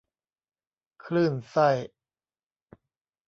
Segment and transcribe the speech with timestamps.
[1.03, 1.69] คลื่นไส้